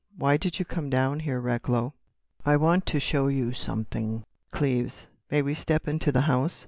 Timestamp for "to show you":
2.87-3.53